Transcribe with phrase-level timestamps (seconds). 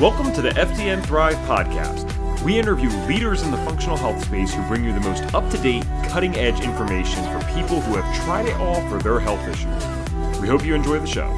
[0.00, 2.42] Welcome to the FDN Thrive podcast.
[2.42, 5.58] We interview leaders in the functional health space who bring you the most up to
[5.58, 10.40] date, cutting edge information for people who have tried it all for their health issues.
[10.40, 11.28] We hope you enjoy the show.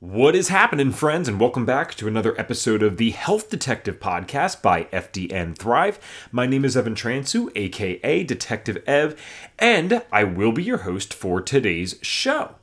[0.00, 4.60] What is happening, friends, and welcome back to another episode of the Health Detective Podcast
[4.60, 6.00] by FDN Thrive.
[6.32, 9.14] My name is Evan Transue, aka Detective Ev,
[9.60, 12.56] and I will be your host for today's show.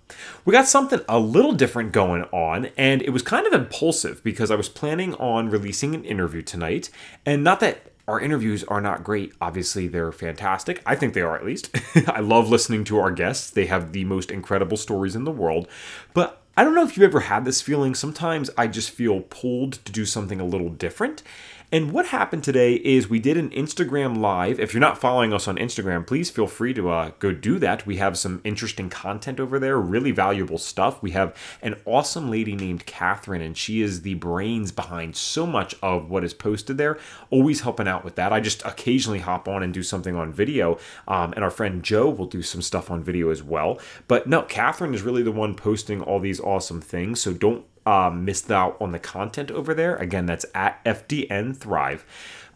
[0.45, 4.51] We got something a little different going on, and it was kind of impulsive because
[4.51, 6.89] I was planning on releasing an interview tonight.
[7.25, 10.81] And not that our interviews are not great, obviously, they're fantastic.
[10.85, 11.69] I think they are at least.
[12.07, 15.67] I love listening to our guests, they have the most incredible stories in the world.
[16.13, 17.95] But I don't know if you've ever had this feeling.
[17.95, 21.23] Sometimes I just feel pulled to do something a little different.
[21.73, 24.59] And what happened today is we did an Instagram live.
[24.59, 27.87] If you're not following us on Instagram, please feel free to uh, go do that.
[27.87, 31.01] We have some interesting content over there, really valuable stuff.
[31.01, 35.73] We have an awesome lady named Catherine, and she is the brains behind so much
[35.81, 36.99] of what is posted there,
[37.31, 38.31] always helping out with that.
[38.31, 42.07] I just occasionally hop on and do something on video, um, and our friend Joe
[42.07, 43.79] will do some stuff on video as well.
[44.07, 48.25] But no, Catherine is really the one posting all these awesome things, so don't um,
[48.25, 49.95] missed out on the content over there.
[49.97, 52.05] Again, that's at FDN Thrive.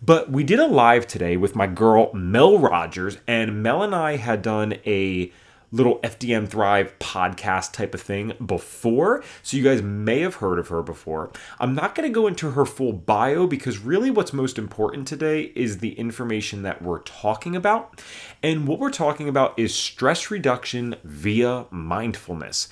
[0.02, 4.18] But we did a live today with my girl Mel Rogers, and Mel and I
[4.18, 5.32] had done a
[5.72, 10.70] little FDN Thrive podcast type of thing before, so you guys may have heard of
[10.70, 11.32] her before.
[11.60, 15.52] I'm not going to go into her full bio because really what's most important today
[15.56, 18.02] is the information that we're talking about.
[18.42, 22.70] And what we're talking about is stress reduction via mindfulness.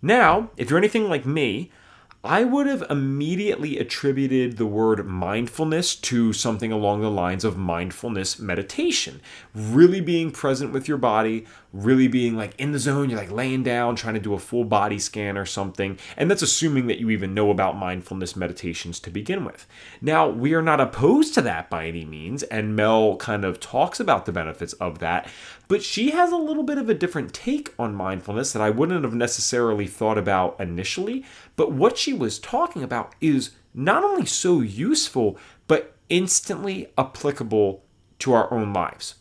[0.00, 1.72] Now, if you're anything like me,
[2.26, 8.38] I would have immediately attributed the word mindfulness to something along the lines of mindfulness
[8.40, 9.20] meditation.
[9.54, 13.62] Really being present with your body, really being like in the zone, you're like laying
[13.62, 15.98] down, trying to do a full body scan or something.
[16.16, 19.66] And that's assuming that you even know about mindfulness meditations to begin with.
[20.00, 24.00] Now, we are not opposed to that by any means, and Mel kind of talks
[24.00, 25.28] about the benefits of that,
[25.68, 29.04] but she has a little bit of a different take on mindfulness that I wouldn't
[29.04, 31.24] have necessarily thought about initially.
[31.56, 37.82] But what she was talking about is not only so useful, but instantly applicable
[38.20, 39.16] to our own lives.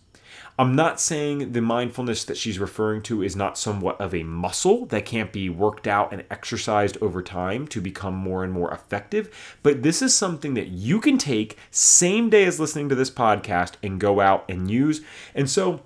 [0.57, 4.85] I'm not saying the mindfulness that she's referring to is not somewhat of a muscle
[4.85, 9.57] that can't be worked out and exercised over time to become more and more effective,
[9.63, 13.73] but this is something that you can take same day as listening to this podcast
[13.83, 15.01] and go out and use.
[15.33, 15.81] And so,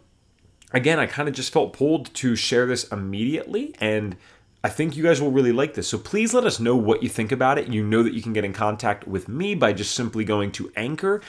[0.71, 4.17] again, I kind of just felt pulled to share this immediately and
[4.61, 5.87] I think you guys will really like this.
[5.87, 7.69] So please let us know what you think about it.
[7.69, 10.69] You know that you can get in contact with me by just simply going to
[10.75, 11.21] anchor.fm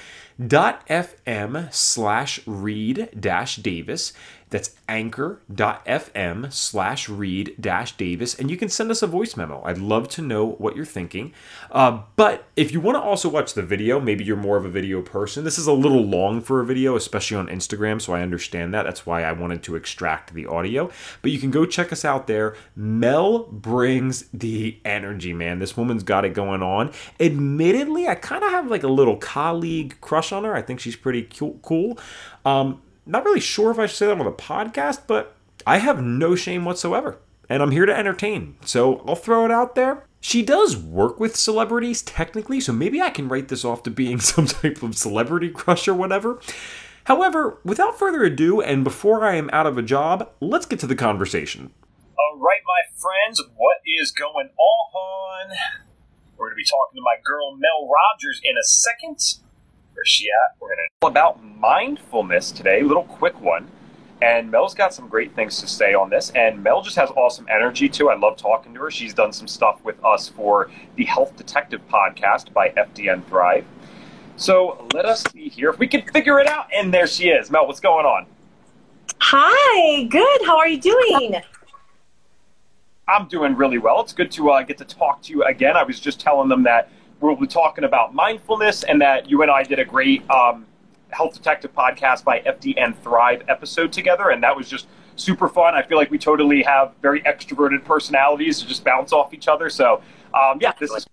[1.72, 4.12] slash reed dash Davis.
[4.50, 8.34] That's anchor.fm slash reed dash Davis.
[8.34, 9.62] And you can send us a voice memo.
[9.64, 11.32] I'd love to know what you're thinking.
[11.70, 14.68] Uh, but if you want to also watch the video, maybe you're more of a
[14.68, 15.44] video person.
[15.44, 18.02] This is a little long for a video, especially on Instagram.
[18.02, 18.82] So I understand that.
[18.82, 20.90] That's why I wanted to extract the audio.
[21.22, 22.56] But you can go check us out there.
[22.74, 25.60] Mel brings the energy, man.
[25.60, 26.92] This woman's got it going on.
[27.20, 30.54] Admittedly, I kind of have like a little colleague crush on her.
[30.54, 31.28] I think she's pretty
[31.62, 31.98] cool.
[32.44, 35.34] Um, not really sure if I should say that on a podcast, but
[35.66, 37.18] I have no shame whatsoever.
[37.48, 38.56] And I'm here to entertain.
[38.64, 40.04] So I'll throw it out there.
[40.20, 44.20] She does work with celebrities technically, so maybe I can write this off to being
[44.20, 46.40] some type of celebrity crush or whatever.
[47.04, 50.86] However, without further ado, and before I am out of a job, let's get to
[50.86, 51.72] the conversation.
[52.18, 55.48] All right, my friends, what is going on?
[56.36, 59.40] We're going to be talking to my girl Mel Rogers in a second.
[60.00, 60.56] At?
[60.60, 63.68] We're going to about mindfulness today, little quick one.
[64.22, 66.30] And Mel's got some great things to say on this.
[66.30, 68.10] And Mel just has awesome energy too.
[68.10, 68.90] I love talking to her.
[68.90, 73.64] She's done some stuff with us for the Health Detective podcast by FDN Thrive.
[74.36, 76.66] So let us see here if we can figure it out.
[76.74, 77.50] And there she is.
[77.50, 78.26] Mel, what's going on?
[79.20, 80.40] Hi, good.
[80.46, 81.36] How are you doing?
[83.08, 84.00] I'm doing really well.
[84.02, 85.76] It's good to uh, get to talk to you again.
[85.76, 89.50] I was just telling them that we'll be talking about mindfulness and that you and
[89.50, 90.66] I did a great um,
[91.10, 94.86] Health Detective podcast by FDN Thrive episode together, and that was just
[95.16, 95.74] super fun.
[95.74, 99.68] I feel like we totally have very extroverted personalities to just bounce off each other.
[99.70, 100.02] So,
[100.34, 101.06] um, yeah, this is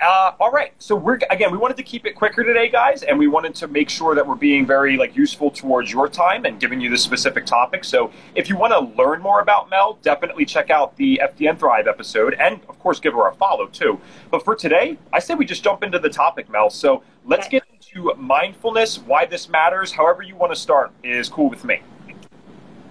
[0.00, 0.72] uh, all right.
[0.78, 3.68] So we're again, we wanted to keep it quicker today, guys, and we wanted to
[3.68, 6.98] make sure that we're being very like useful towards your time and giving you the
[6.98, 7.84] specific topic.
[7.84, 11.86] So if you want to learn more about Mel, definitely check out the FDN Thrive
[11.86, 14.00] episode, and of course, give her a follow too.
[14.30, 16.70] But for today, I say we just jump into the topic, Mel.
[16.70, 19.92] So let's get into mindfulness, why this matters.
[19.92, 21.80] However you want to start is cool with me.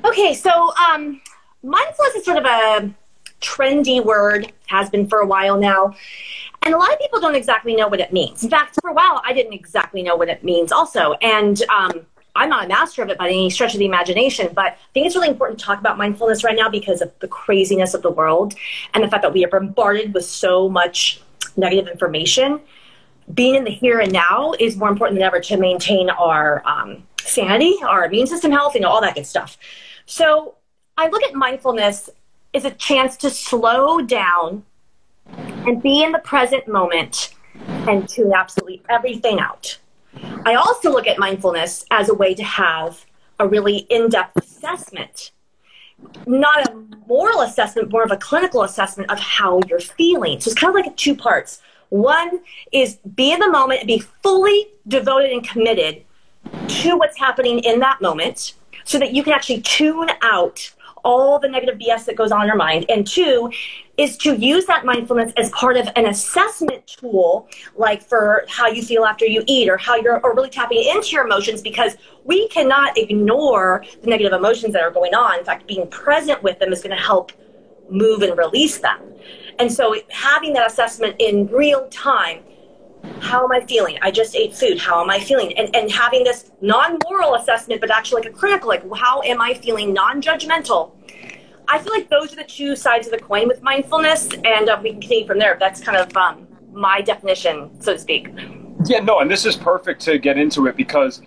[0.05, 1.21] Okay, so um,
[1.63, 2.93] mindfulness is sort of a
[3.43, 5.93] trendy word, has been for a while now.
[6.65, 8.43] And a lot of people don't exactly know what it means.
[8.43, 11.13] In fact, for a while, I didn't exactly know what it means also.
[11.21, 12.05] And um,
[12.35, 15.05] I'm not a master of it by any stretch of the imagination, but I think
[15.05, 18.09] it's really important to talk about mindfulness right now because of the craziness of the
[18.09, 18.55] world
[18.93, 21.21] and the fact that we are bombarded with so much
[21.57, 22.61] negative information.
[23.33, 27.03] Being in the here and now is more important than ever to maintain our um,
[27.21, 29.57] sanity, our immune system health, you know, all that good stuff.
[30.05, 30.55] So
[30.97, 32.09] I look at mindfulness
[32.53, 34.63] as a chance to slow down
[35.65, 37.33] and be in the present moment
[37.87, 39.77] and tune absolutely everything out.
[40.45, 43.05] I also look at mindfulness as a way to have
[43.39, 45.31] a really in depth assessment,
[46.25, 46.75] not a
[47.07, 50.39] moral assessment, more of a clinical assessment of how you're feeling.
[50.39, 51.61] So it's kind of like two parts.
[51.89, 52.39] One
[52.71, 56.03] is be in the moment and be fully devoted and committed
[56.67, 60.72] to what's happening in that moment so that you can actually tune out
[61.03, 62.85] all the negative BS that goes on in your mind.
[62.89, 63.51] And two
[63.97, 68.81] is to use that mindfulness as part of an assessment tool, like for how you
[68.81, 72.47] feel after you eat or how you're or really tapping into your emotions because we
[72.47, 75.39] cannot ignore the negative emotions that are going on.
[75.39, 77.31] In fact, being present with them is going to help
[77.89, 78.99] move and release them.
[79.59, 82.43] And so having that assessment in real time
[83.33, 83.97] how am I feeling?
[84.01, 84.77] I just ate food.
[84.77, 85.57] How am I feeling?
[85.57, 89.41] And, and having this non moral assessment, but actually like a critical, like, how am
[89.41, 89.93] I feeling?
[89.93, 90.91] Non judgmental.
[91.67, 94.79] I feel like those are the two sides of the coin with mindfulness, and uh,
[94.83, 95.57] we can continue from there.
[95.59, 98.27] That's kind of um, my definition, so to speak.
[98.85, 101.21] Yeah, no, and this is perfect to get into it because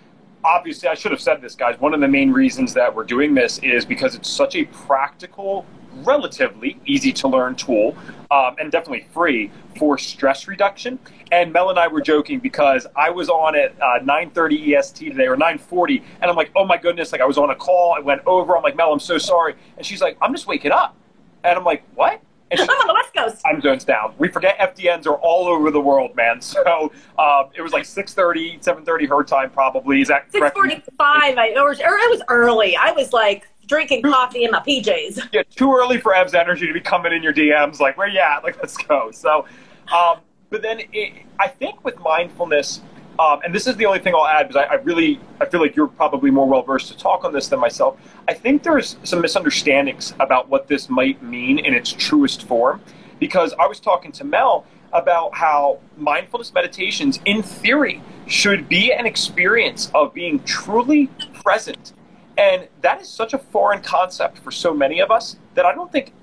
[0.45, 1.79] obviously I should have said this, guys.
[1.79, 5.65] One of the main reasons that we're doing this is because it's such a practical
[6.03, 7.95] relatively easy to learn tool
[8.31, 10.99] um, and definitely free for stress reduction.
[11.31, 15.27] And Mel and I were joking because I was on at uh, 9:30 EST today
[15.27, 17.99] or 9:40, and I'm like, oh my goodness, like I was on a call, I
[17.99, 18.55] went over.
[18.55, 20.95] I'm like, Mel, I'm so sorry, and she's like, I'm just waking up,
[21.43, 22.21] and I'm like, what?
[22.49, 23.41] And I'm on the West Coast.
[23.45, 24.13] I'm zones down.
[24.17, 26.41] We forget FDNs are all over the world, man.
[26.41, 30.01] So um, it was like 6:30, 7:30 her time, probably.
[30.01, 30.83] Is that 6:45?
[30.99, 32.75] I or, or it was early.
[32.75, 35.29] I was like drinking coffee in my PJs.
[35.33, 37.79] Yeah, too early for Ev's energy to be coming in your DMs.
[37.79, 38.43] Like, where you at?
[38.43, 39.11] Like, let's go.
[39.11, 39.45] So,
[39.93, 40.19] um,
[40.49, 42.81] but then it, I think with mindfulness,
[43.19, 45.59] um, and this is the only thing I'll add because I, I, really I feel
[45.59, 47.99] like you're probably more well versed to talk on this than myself.
[48.27, 52.81] I think there's some misunderstandings about what this might mean in its truest form,
[53.19, 59.05] because I was talking to Mel about how mindfulness meditations, in theory, should be an
[59.05, 61.07] experience of being truly
[61.43, 61.93] present
[62.37, 65.91] and that is such a foreign concept for so many of us that I don't
[65.91, 66.13] think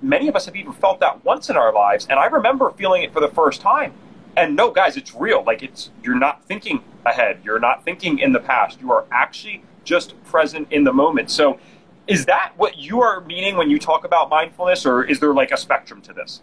[0.00, 2.06] many of us have even felt that once in our lives.
[2.08, 3.92] And I remember feeling it for the first time.
[4.36, 5.42] And no, guys, it's real.
[5.42, 7.40] Like it's you're not thinking ahead.
[7.44, 8.80] You're not thinking in the past.
[8.80, 11.30] You are actually just present in the moment.
[11.30, 11.58] So
[12.06, 15.50] is that what you are meaning when you talk about mindfulness or is there like
[15.50, 16.42] a spectrum to this?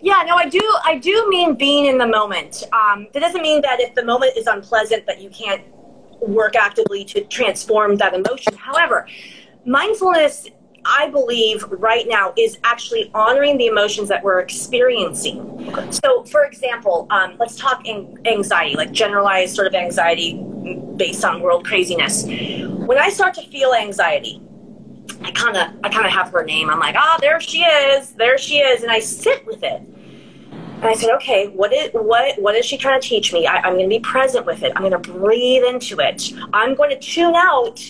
[0.00, 0.60] Yeah, no, I do.
[0.84, 2.62] I do mean being in the moment.
[2.72, 5.62] Um, that doesn't mean that if the moment is unpleasant, that you can't
[6.26, 8.54] work actively to transform that emotion.
[8.56, 9.06] However,
[9.64, 10.48] mindfulness,
[10.84, 15.72] I believe, right now is actually honoring the emotions that we're experiencing.
[15.90, 20.42] So, for example, um, let's talk anxiety, like generalized sort of anxiety
[20.96, 22.24] based on world craziness.
[22.24, 24.42] When I start to feel anxiety,
[25.22, 26.68] I kind of I kind of have her name.
[26.68, 29.82] I'm like, ah, oh, there she is, there she is, and I sit with it.
[30.84, 33.46] And I said, okay, what is what what is she trying to teach me?
[33.46, 34.70] I, I'm going to be present with it.
[34.76, 36.30] I'm going to breathe into it.
[36.52, 37.80] I'm going to tune out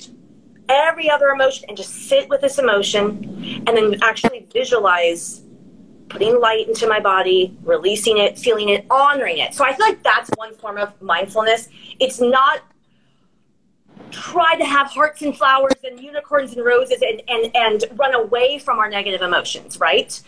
[0.68, 5.42] every other emotion and just sit with this emotion, and then actually visualize
[6.08, 9.54] putting light into my body, releasing it, feeling it, honoring it.
[9.54, 11.68] So I feel like that's one form of mindfulness.
[11.98, 12.60] It's not
[14.12, 18.60] try to have hearts and flowers and unicorns and roses and, and, and run away
[18.60, 20.22] from our negative emotions, right?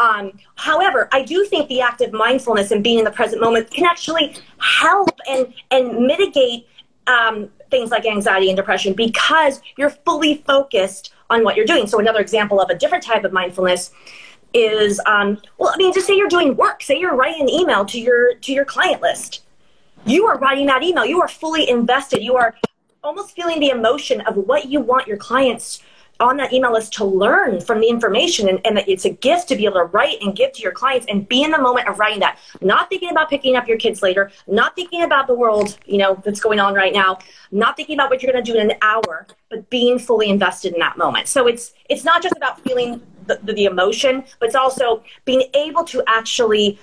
[0.00, 3.70] Um, however, I do think the act of mindfulness and being in the present moment
[3.70, 6.66] can actually help and, and mitigate
[7.06, 11.86] um, things like anxiety and depression because you're fully focused on what you're doing.
[11.86, 13.90] So, another example of a different type of mindfulness
[14.54, 16.82] is um, well, I mean, just say you're doing work.
[16.82, 19.42] Say you're writing an email to your to your client list.
[20.06, 21.04] You are writing that email.
[21.04, 22.22] You are fully invested.
[22.22, 22.54] You are
[23.04, 25.82] almost feeling the emotion of what you want your clients
[26.20, 29.48] on that email list to learn from the information and, and that it's a gift
[29.48, 31.88] to be able to write and give to your clients and be in the moment
[31.88, 32.38] of writing that.
[32.60, 36.20] Not thinking about picking up your kids later not thinking about the world you know
[36.24, 37.18] that's going on right now
[37.50, 40.72] not thinking about what you're going to do in an hour but being fully invested
[40.72, 41.28] in that moment.
[41.28, 45.44] So it's it's not just about feeling the, the, the emotion but it's also being
[45.54, 46.78] able to actually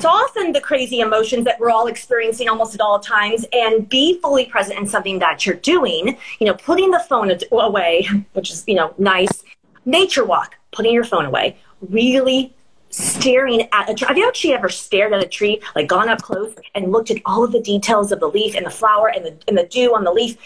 [0.00, 4.46] soften the crazy emotions that we're all experiencing almost at all times and be fully
[4.46, 8.74] present in something that you're doing you know putting the phone away which is you
[8.74, 9.44] know nice
[9.84, 11.56] nature walk putting your phone away
[11.90, 12.54] really
[12.90, 14.06] staring at a tree.
[14.08, 17.18] Have you actually ever stared at a tree, like gone up close and looked at
[17.26, 19.94] all of the details of the leaf and the flower and the, and the dew
[19.94, 20.36] on the leaf?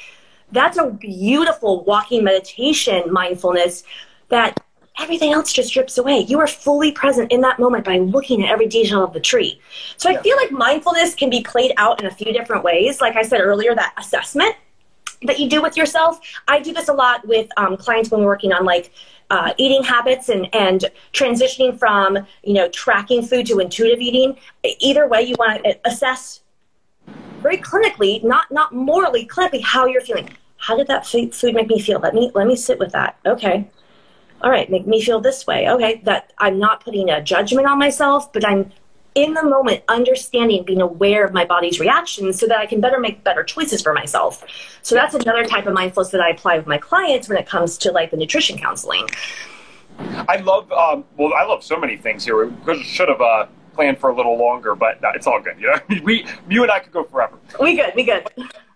[0.52, 3.85] That's a beautiful walking meditation mindfulness
[4.30, 4.61] that
[4.99, 6.20] everything else just drips away.
[6.20, 9.61] You are fully present in that moment by looking at every detail of the tree.
[9.97, 13.00] So I feel like mindfulness can be played out in a few different ways.
[13.00, 14.54] Like I said earlier, that assessment
[15.23, 16.20] that you do with yourself.
[16.49, 18.92] I do this a lot with um, clients when we're working on like
[19.30, 24.37] uh, eating habits and, and transitioning from you know tracking food to intuitive eating.
[24.80, 26.40] Either way, you want to assess
[27.40, 30.30] very clinically, not not morally, clinically how you're feeling.
[30.56, 32.00] How did that food make me feel?
[32.00, 33.18] Let me let me sit with that.
[33.25, 33.70] Okay.
[34.42, 35.68] All right, make me feel this way.
[35.68, 38.73] Okay, that I'm not putting a judgment on myself, but I'm
[39.14, 43.00] in the moment understanding being aware of my body's reactions so that i can better
[43.00, 44.44] make better choices for myself.
[44.82, 47.76] So that's another type of mindfulness that i apply with my clients when it comes
[47.78, 49.09] to like the nutrition counseling.
[49.99, 52.47] I love um, well i love so many things here.
[52.47, 56.00] We should have uh, planned for a little longer but it's all good you know?
[56.04, 57.38] We you and i could go forever.
[57.61, 58.28] We good we good.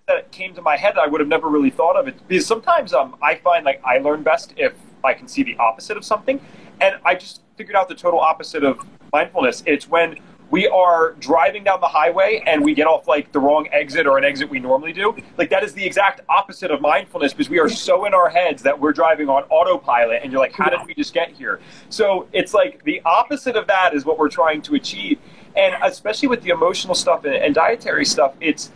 [0.08, 2.92] That came to my head i would have never really thought of it because sometimes
[2.92, 6.40] um, i find like i learn best if i can see the opposite of something
[6.80, 9.62] and i just figured out the total opposite of mindfulness.
[9.64, 10.16] It's when
[10.50, 14.18] we are driving down the highway and we get off like the wrong exit or
[14.18, 15.16] an exit we normally do.
[15.38, 18.62] Like that is the exact opposite of mindfulness because we are so in our heads
[18.62, 21.60] that we're driving on autopilot and you're like, how did we just get here?
[21.88, 25.18] So it's like the opposite of that is what we're trying to achieve.
[25.56, 28.70] And especially with the emotional stuff and, and dietary stuff, it's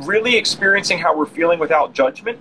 [0.00, 2.38] really experiencing how we're feeling without judgment.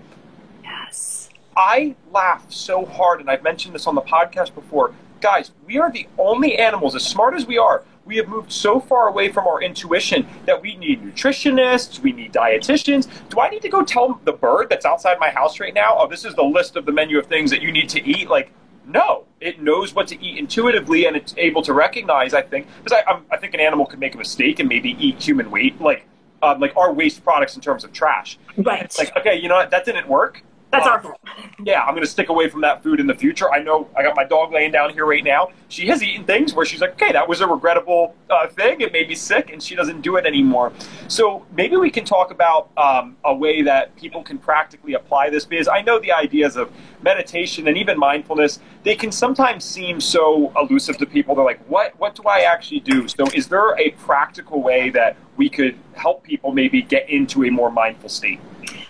[1.57, 5.91] I laugh so hard, and I've mentioned this on the podcast before guys, we are
[5.91, 9.47] the only animals, as smart as we are, we have moved so far away from
[9.47, 13.07] our intuition that we need nutritionists, we need dietitians.
[13.29, 16.07] Do I need to go tell the bird that's outside my house right now, oh,
[16.07, 18.29] this is the list of the menu of things that you need to eat?
[18.29, 18.51] Like,
[18.85, 23.01] no, it knows what to eat intuitively and it's able to recognize, I think, because
[23.05, 26.05] I, I, think an animal could make a mistake and maybe eat human weight, like,
[26.41, 28.37] um, like our waste products in terms of trash.
[28.55, 28.83] Right.
[28.83, 31.19] It's like, okay, you know what, that didn't work that's uh, our fault.
[31.63, 33.51] Yeah, I'm going to stick away from that food in the future.
[33.51, 35.49] I know I got my dog laying down here right now.
[35.69, 38.81] She has eaten things where she's like, okay, that was a regrettable uh, thing.
[38.81, 40.73] It made me sick, and she doesn't do it anymore.
[41.07, 45.45] So maybe we can talk about um, a way that people can practically apply this
[45.45, 46.71] because I know the ideas of
[47.01, 51.35] meditation and even mindfulness, they can sometimes seem so elusive to people.
[51.35, 53.07] They're like, what, what do I actually do?
[53.07, 57.49] So is there a practical way that we could help people maybe get into a
[57.49, 58.39] more mindful state?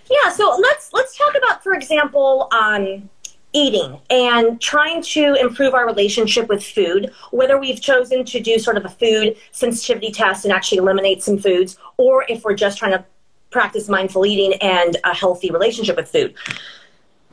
[0.10, 3.10] Yeah, so let's let's talk about, for example, um,
[3.54, 8.78] eating and trying to improve our relationship with food, whether we've chosen to do sort
[8.78, 12.92] of a food sensitivity test and actually eliminate some foods, or if we're just trying
[12.92, 13.04] to
[13.50, 16.36] practice mindful eating and a healthy relationship with food.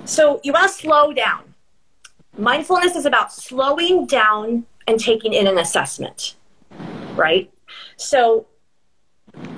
[0.04, 1.54] So you want to slow down.
[2.38, 6.36] Mindfulness is about slowing down and taking in an assessment,
[7.14, 7.50] right?
[7.96, 8.46] So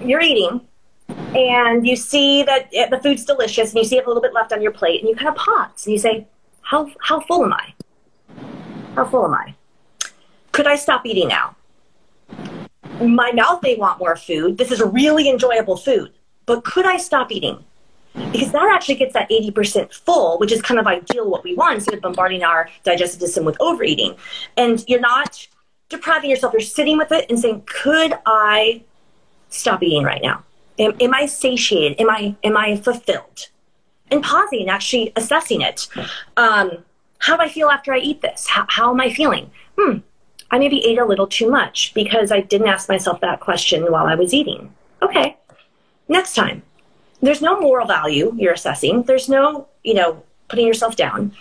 [0.03, 0.63] you're eating,
[1.09, 4.63] and you see that the food's delicious and you see a little bit left on
[4.63, 6.27] your plate and you kind of pause and you say,
[6.63, 7.75] how, how full am I?
[8.95, 9.55] How full am I?
[10.53, 11.55] Could I stop eating now?
[13.01, 14.57] My mouth may want more food.
[14.57, 16.13] This is a really enjoyable food,
[16.47, 17.63] but could I stop eating?
[18.33, 21.75] Because that actually gets that 80% full, which is kind of ideal what we want
[21.75, 24.17] instead of bombarding our digestive system with overeating.
[24.57, 25.47] And you're not
[25.91, 28.83] depriving yourself, you're sitting with it and saying, could I
[29.51, 30.43] stop eating right now?
[30.79, 32.01] Am, am I satiated?
[32.01, 33.49] Am I am I fulfilled?
[34.11, 35.89] And pausing and actually assessing it.
[36.37, 36.85] Um,
[37.19, 38.47] how do I feel after I eat this?
[38.47, 39.51] How, how am I feeling?
[39.79, 39.99] Hmm,
[40.51, 44.07] I maybe ate a little too much because I didn't ask myself that question while
[44.07, 44.73] I was eating.
[45.03, 45.37] Okay,
[46.09, 46.63] next time.
[47.23, 49.03] There's no moral value you're assessing.
[49.05, 51.33] There's no, you know, putting yourself down.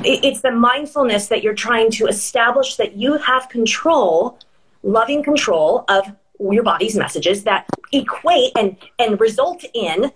[0.00, 4.38] It's the mindfulness that you're trying to establish that you have control,
[4.84, 10.12] loving control of your body's messages that equate and, and result in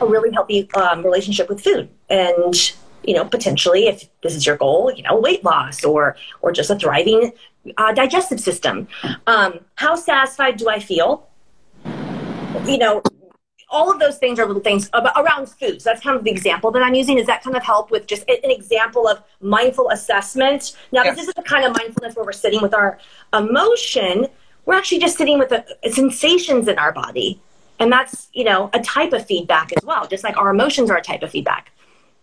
[0.00, 1.88] a really healthy um, relationship with food.
[2.08, 2.54] And,
[3.04, 6.70] you know, potentially if this is your goal, you know, weight loss or, or just
[6.70, 7.32] a thriving
[7.76, 8.88] uh, digestive system.
[9.26, 11.28] Um, how satisfied do I feel?
[12.64, 13.02] You know,
[13.70, 15.82] all of those things are little things around food.
[15.82, 17.18] So that's kind of the example that I'm using.
[17.18, 20.76] is that kind of help with just an example of mindful assessment?
[20.92, 21.16] Now, yes.
[21.16, 22.98] this is the kind of mindfulness where we're sitting with our
[23.34, 24.28] emotion
[24.68, 27.40] we're actually just sitting with the sensations in our body.
[27.78, 30.98] And that's, you know, a type of feedback as well, just like our emotions are
[30.98, 31.72] a type of feedback.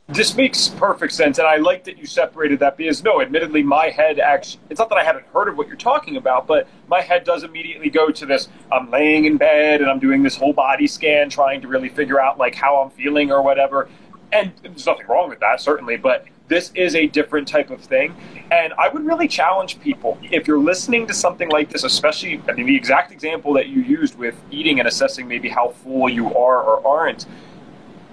[0.09, 1.39] This makes perfect sense.
[1.39, 4.89] And I like that you separated that because, no, admittedly, my head actually, it's not
[4.89, 8.11] that I haven't heard of what you're talking about, but my head does immediately go
[8.11, 11.67] to this I'm laying in bed and I'm doing this whole body scan, trying to
[11.67, 13.89] really figure out like how I'm feeling or whatever.
[14.31, 18.15] And there's nothing wrong with that, certainly, but this is a different type of thing.
[18.51, 22.53] And I would really challenge people if you're listening to something like this, especially, I
[22.53, 26.27] mean, the exact example that you used with eating and assessing maybe how full you
[26.35, 27.25] are or aren't.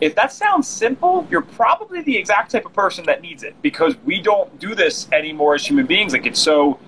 [0.01, 3.97] If that sounds simple, you're probably the exact type of person that needs it because
[4.05, 6.13] we don't do this anymore as human beings.
[6.13, 6.81] Like it's so,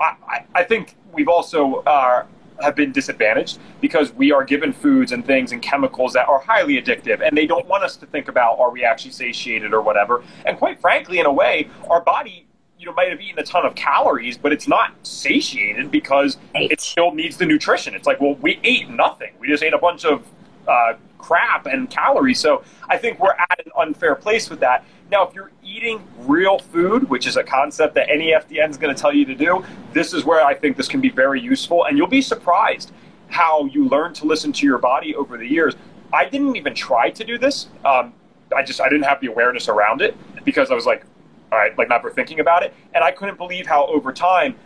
[0.00, 2.24] I, I think we've also uh,
[2.60, 6.80] have been disadvantaged because we are given foods and things and chemicals that are highly
[6.80, 10.22] addictive and they don't want us to think about are we actually satiated or whatever.
[10.46, 12.46] And quite frankly in a way our body
[12.78, 16.80] you know might have eaten a ton of calories but it's not satiated because it
[16.80, 17.94] still needs the nutrition.
[17.94, 19.32] It's like well we ate nothing.
[19.38, 20.26] We just ate a bunch of
[20.66, 22.40] uh, crap and calories.
[22.40, 26.58] So i think we're at an unfair place with that now, if you're eating real
[26.58, 29.64] food, which is a concept that any FDN is going to tell you to do,
[29.92, 31.84] this is where I think this can be very useful.
[31.84, 32.92] And you'll be surprised
[33.28, 35.74] how you learn to listen to your body over the years.
[36.12, 37.68] I didn't even try to do this.
[37.84, 38.12] Um,
[38.54, 41.04] I just I didn't have the awareness around it because I was like,
[41.52, 42.74] all right, like never thinking about it.
[42.94, 44.56] And I couldn't believe how over time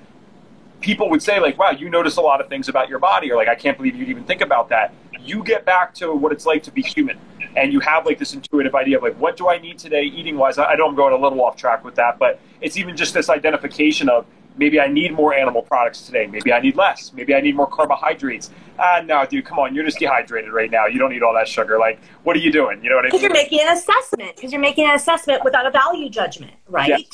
[0.80, 3.37] people would say like, wow, you notice a lot of things about your body, or
[3.37, 4.92] like, I can't believe you'd even think about that.
[5.20, 7.18] You get back to what it's like to be human
[7.56, 10.37] and you have like this intuitive idea of like what do I need today eating
[10.37, 10.59] wise.
[10.59, 13.28] I know I'm going a little off track with that, but it's even just this
[13.28, 16.26] identification of maybe I need more animal products today.
[16.26, 17.12] Maybe I need less.
[17.12, 18.50] Maybe I need more carbohydrates.
[18.78, 19.75] Ah, uh, no, dude, come on.
[19.75, 20.87] You're just dehydrated right now.
[20.87, 21.78] You don't need all that sugar.
[21.78, 22.82] Like, what are you doing?
[22.82, 23.11] You know what I mean?
[23.11, 24.37] Because you're making an assessment.
[24.37, 26.88] Because you're making an assessment without a value judgment, right?
[26.88, 27.04] Yes.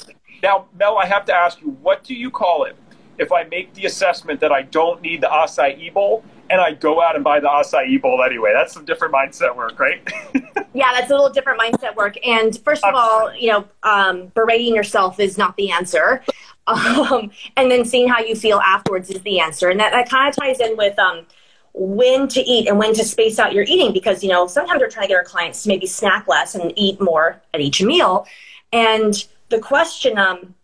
[0.43, 2.77] Now, Mel, I have to ask you, what do you call it
[3.19, 7.03] if I make the assessment that I don't need the acai bowl and I go
[7.03, 8.53] out and buy the acai bowl anyway.
[8.55, 10.01] That's some different mindset work, right?
[10.75, 12.17] yeah, that's a little different mindset work.
[12.27, 16.23] And first of all, you know, um, berating yourself is not the answer.
[16.69, 19.71] Um, and then seeing how you feel afterwards is the answer.
[19.71, 21.25] And that, that kind of ties in with um,
[21.73, 24.91] when to eat and when to space out your eating because, you know, sometimes we're
[24.91, 28.27] trying to get our clients to maybe snack less and eat more at each meal.
[28.71, 29.15] And
[29.49, 30.55] the question, um,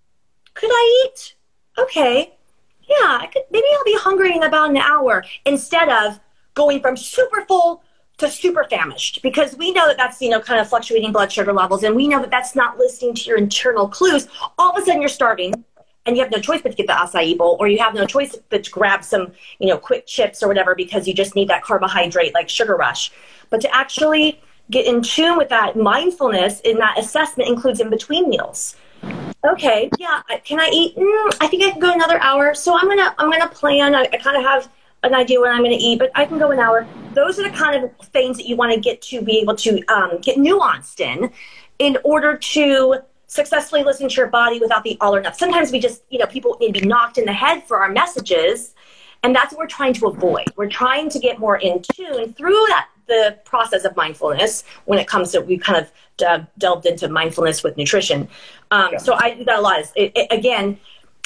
[0.53, 1.35] could I eat?
[1.79, 2.35] Okay,
[2.89, 6.21] yeah, I could, maybe I'll be hungry in about an hour instead of
[6.55, 7.83] going from super full
[8.19, 11.53] to super famished because we know that that's you know kind of fluctuating blood sugar
[11.53, 14.29] levels and we know that that's not listening to your internal clues.
[14.59, 15.65] All of a sudden you're starving
[16.07, 18.07] and you have no choice but to get the acai bowl or you have no
[18.07, 21.49] choice but to grab some you know quick chips or whatever because you just need
[21.49, 23.11] that carbohydrate like sugar rush.
[23.51, 28.31] But to actually get in tune with that mindfulness in that assessment includes in between
[28.31, 28.77] meals
[29.45, 30.97] okay, yeah, can I eat?
[30.97, 32.55] Mm, I think I can go another hour.
[32.55, 33.95] So I'm gonna I'm gonna plan.
[33.95, 34.71] I, I kind of have
[35.03, 36.87] an idea when I'm gonna eat, but I can go an hour.
[37.13, 39.85] Those are the kind of things that you want to get to be able to
[39.87, 41.31] um, get nuanced in,
[41.79, 45.39] in order to successfully listen to your body without the all or nothing.
[45.39, 47.91] Sometimes we just, you know, people need to be knocked in the head for our
[47.91, 48.75] messages,
[49.23, 50.45] and that's what we're trying to avoid.
[50.57, 55.07] We're trying to get more in tune through that the process of mindfulness when it
[55.07, 58.29] comes to we kind of delved into mindfulness with nutrition.
[58.71, 58.99] Um, yeah.
[58.99, 59.81] So I do that a lot.
[59.95, 60.79] It, it, again,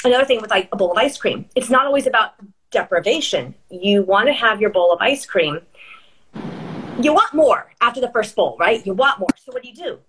[0.03, 2.33] another thing with like a bowl of ice cream, it's not always about
[2.71, 3.55] deprivation.
[3.69, 5.61] You want to have your bowl of ice cream.
[7.01, 8.85] You want more after the first bowl, right?
[8.85, 9.29] You want more.
[9.37, 9.99] So what do you do?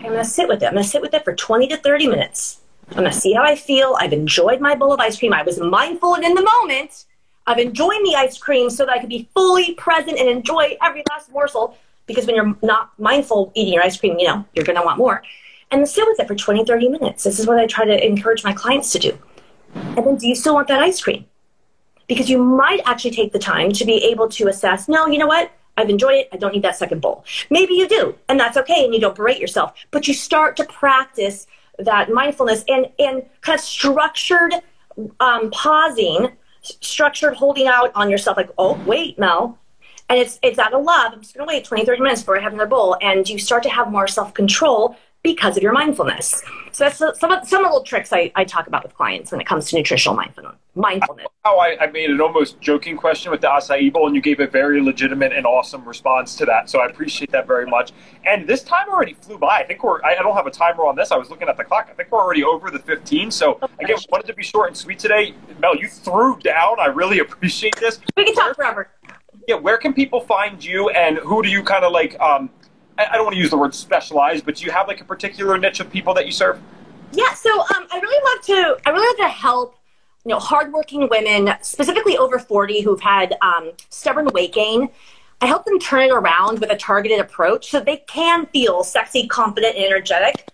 [0.00, 0.66] I'm going to sit with it.
[0.66, 2.60] I'm going to sit with it for 20 to 30 minutes.
[2.90, 3.96] I'm going to see how I feel.
[4.00, 5.32] I've enjoyed my bowl of ice cream.
[5.32, 7.04] I was mindful and in the moment
[7.46, 11.02] of enjoying the ice cream so that I could be fully present and enjoy every
[11.10, 11.76] last morsel.
[12.06, 14.98] Because when you're not mindful eating your ice cream, you know, you're going to want
[14.98, 15.22] more.
[15.70, 17.24] And sit with it for 20, 30 minutes.
[17.24, 19.18] This is what I try to encourage my clients to do.
[19.74, 21.26] And then do you still want that ice cream?
[22.08, 25.28] Because you might actually take the time to be able to assess, no, you know
[25.28, 25.52] what?
[25.76, 26.28] I've enjoyed it.
[26.32, 27.24] I don't need that second bowl.
[27.48, 29.72] Maybe you do, and that's okay, and you don't berate yourself.
[29.92, 31.46] But you start to practice
[31.78, 34.54] that mindfulness and, and kind of structured
[35.20, 39.58] um, pausing structured holding out on yourself like oh wait Mel.
[40.08, 41.12] And it's it's out of love.
[41.12, 42.96] I'm just going to wait 20 30 minutes before i have another bowl.
[43.00, 46.42] And you start to have more self-control because of your mindfulness.
[46.72, 49.32] So that's some of, some of the little tricks I, I talk about with clients
[49.32, 50.54] when it comes to nutritional mindfulness.
[50.74, 51.26] mindfulness.
[51.44, 54.40] How I, I made an almost joking question with the acai bowl, and you gave
[54.40, 56.70] a very legitimate and awesome response to that.
[56.70, 57.92] So I appreciate that very much.
[58.24, 59.58] And this time already flew by.
[59.58, 61.10] I think we're, I don't have a timer on this.
[61.10, 61.88] I was looking at the clock.
[61.90, 63.30] I think we're already over the 15.
[63.30, 63.66] So okay.
[63.80, 65.34] again, wanted to be short and sweet today.
[65.58, 66.78] Mel, you threw down.
[66.78, 68.00] I really appreciate this.
[68.16, 68.88] We can talk forever.
[69.48, 72.18] Yeah, where can people find you, and who do you kind of like?
[72.20, 72.50] Um,
[73.06, 75.56] I don't want to use the word specialized, but do you have like a particular
[75.58, 76.60] niche of people that you serve?
[77.12, 79.76] Yeah, so um, I really love to I really love to help
[80.24, 84.88] you know hardworking women, specifically over forty, who've had um, stubborn weight gain.
[85.40, 89.26] I help them turn it around with a targeted approach so they can feel sexy,
[89.26, 90.46] confident, and energetic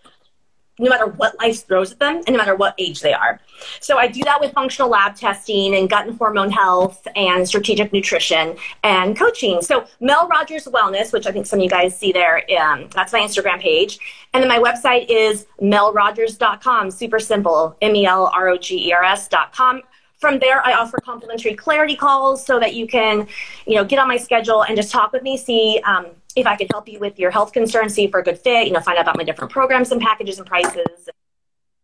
[0.78, 3.40] no matter what life throws at them and no matter what age they are.
[3.80, 7.92] So I do that with functional lab testing and gut and hormone health and strategic
[7.92, 9.62] nutrition and coaching.
[9.62, 13.12] So Mel Rogers Wellness, which I think some of you guys see there, um, that's
[13.12, 13.98] my Instagram page.
[14.34, 19.82] And then my website is melrogers.com, super simple, M-E-L-R-O-G-E-R-S.com
[20.18, 23.28] from there i offer complimentary clarity calls so that you can
[23.66, 26.06] you know get on my schedule and just talk with me see um,
[26.36, 28.72] if I can help you with your health concerns, see for a good fit, you
[28.72, 31.08] know, find out about my different programs and packages and prices.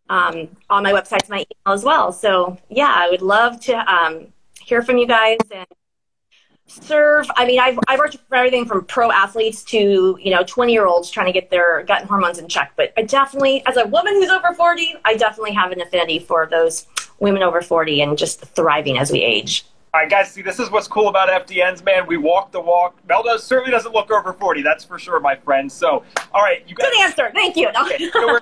[0.09, 2.13] Um, on my website's my email as well.
[2.13, 4.27] So yeah, I would love to um,
[4.61, 5.67] hear from you guys and
[6.67, 7.31] serve.
[7.35, 10.87] I mean, I've, I've worked for everything from pro athletes to, you know, 20 year
[10.87, 12.73] olds trying to get their gut and hormones in check.
[12.77, 16.47] But I definitely, as a woman who's over 40, I definitely have an affinity for
[16.47, 16.87] those
[17.19, 19.65] women over 40 and just thriving as we age.
[19.95, 22.07] All right, guys, see, this is what's cool about FDNs, man.
[22.07, 22.97] We walk the walk.
[23.07, 25.71] Mel does, certainly doesn't look over 40, that's for sure, my friend.
[25.71, 26.03] So,
[26.33, 26.89] all right, you guys.
[26.89, 27.31] Good answer.
[27.35, 27.69] Thank you.
[27.69, 28.39] Okay, you know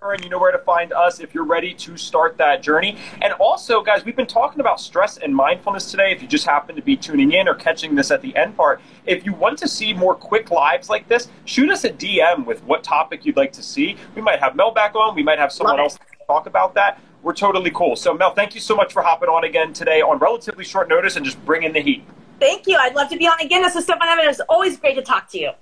[0.00, 2.96] and you know where to find us if you're ready to start that journey.
[3.22, 6.10] And also, guys, we've been talking about stress and mindfulness today.
[6.12, 8.80] If you just happen to be tuning in or catching this at the end part,
[9.06, 12.62] if you want to see more quick lives like this, shoot us a DM with
[12.64, 13.96] what topic you'd like to see.
[14.14, 17.32] We might have Mel back on, we might have someone else talk about that we're
[17.32, 17.96] totally cool.
[17.96, 21.16] So, Mel, thank you so much for hopping on again today on relatively short notice
[21.16, 22.04] and just bringing the heat.
[22.38, 22.76] Thank you.
[22.76, 23.62] I'd love to be on again.
[23.62, 24.18] This was so fun.
[24.20, 25.48] It's always great to talk to you.
[25.48, 25.56] All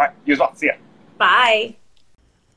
[0.00, 0.10] right.
[0.24, 0.54] You as well.
[0.54, 0.72] See ya.
[1.16, 1.76] Bye.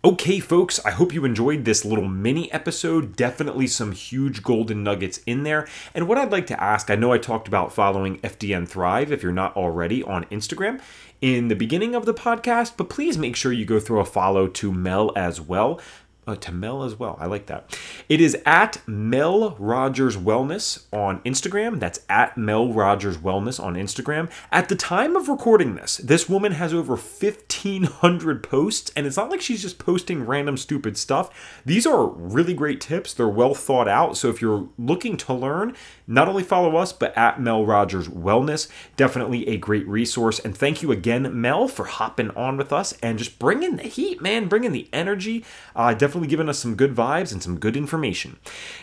[0.03, 3.17] Okay, folks, I hope you enjoyed this little mini episode.
[3.17, 5.67] Definitely some huge golden nuggets in there.
[5.93, 9.21] And what I'd like to ask I know I talked about following FDN Thrive if
[9.21, 10.79] you're not already on Instagram
[11.21, 14.47] in the beginning of the podcast, but please make sure you go through a follow
[14.47, 15.81] to Mel as well
[16.29, 17.17] uh, to Mel as well.
[17.19, 17.77] I like that.
[18.07, 21.79] It is at Mel Rogers Wellness on Instagram.
[21.79, 24.29] That's at Mel Rogers Wellness on Instagram.
[24.51, 29.29] At the time of recording this, this woman has over 1,500 posts, and it's not
[29.29, 31.61] like she's just posting random stupid stuff.
[31.65, 33.13] These are really great tips.
[33.13, 34.17] They're well thought out.
[34.17, 38.67] So if you're looking to learn, not only follow us, but at Mel Rogers Wellness.
[38.97, 40.39] Definitely a great resource.
[40.39, 44.21] And thank you again, Mel, for hopping on with us and just bringing the heat,
[44.21, 45.45] man, bringing the energy.
[45.75, 48.38] Uh, definitely definitely given us some good vibes and some good information.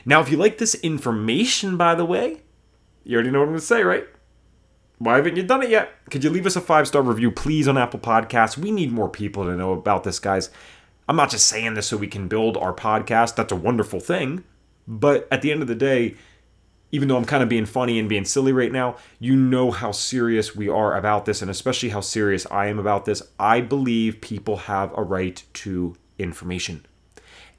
[0.06, 2.40] Now, if you like this information, by the way,
[3.04, 4.06] you already know what I'm going to say, right?
[4.98, 5.90] Why haven't you done it yet?
[6.10, 8.56] Could you leave us a five star review, please, on Apple Podcasts?
[8.56, 10.48] We need more people to know about this, guys.
[11.08, 13.36] I'm not just saying this so we can build our podcast.
[13.36, 14.44] That's a wonderful thing.
[14.88, 16.14] But at the end of the day,
[16.90, 19.92] even though I'm kind of being funny and being silly right now, you know how
[19.92, 23.22] serious we are about this, and especially how serious I am about this.
[23.38, 26.86] I believe people have a right to information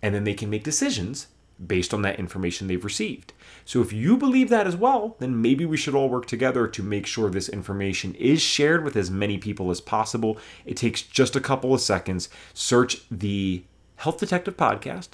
[0.02, 1.28] and then they can make decisions
[1.66, 3.34] based on that information they've received.
[3.66, 6.84] So if you believe that as well, then maybe we should all work together to
[6.84, 10.38] make sure this information is shared with as many people as possible.
[10.66, 12.30] It takes just a couple of seconds.
[12.54, 13.64] Search the
[13.96, 15.10] Health Detective Podcast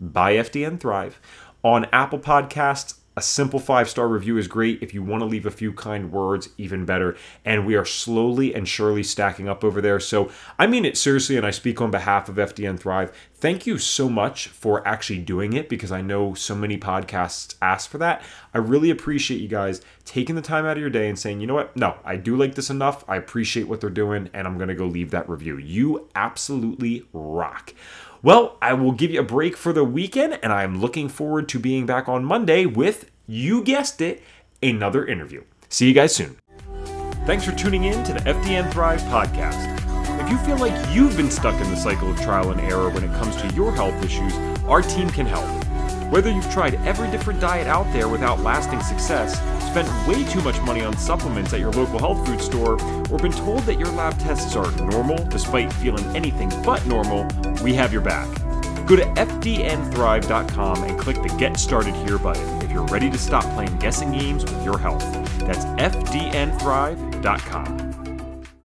[0.00, 1.20] by FDN Thrive
[1.62, 4.82] on Apple Podcasts, a simple five star review is great.
[4.82, 7.16] If you want to leave a few kind words, even better.
[7.44, 9.98] And we are slowly and surely stacking up over there.
[9.98, 13.10] So I mean it seriously, and I speak on behalf of FDN Thrive.
[13.46, 17.88] Thank you so much for actually doing it because I know so many podcasts ask
[17.88, 18.24] for that.
[18.52, 21.46] I really appreciate you guys taking the time out of your day and saying, you
[21.46, 21.76] know what?
[21.76, 23.04] No, I do like this enough.
[23.08, 25.58] I appreciate what they're doing, and I'm going to go leave that review.
[25.58, 27.72] You absolutely rock.
[28.20, 31.60] Well, I will give you a break for the weekend, and I'm looking forward to
[31.60, 34.24] being back on Monday with, you guessed it,
[34.60, 35.44] another interview.
[35.68, 36.36] See you guys soon.
[37.26, 39.85] Thanks for tuning in to the FDN Thrive podcast.
[40.26, 43.04] If you feel like you've been stuck in the cycle of trial and error when
[43.04, 44.34] it comes to your health issues,
[44.66, 45.46] our team can help.
[46.10, 49.38] Whether you've tried every different diet out there without lasting success,
[49.70, 52.72] spent way too much money on supplements at your local health food store,
[53.08, 57.24] or been told that your lab tests are normal despite feeling anything but normal,
[57.62, 58.26] we have your back.
[58.84, 63.44] Go to fdnthrive.com and click the Get Started Here button if you're ready to stop
[63.54, 65.04] playing guessing games with your health.
[65.38, 67.85] That's fdnthrive.com.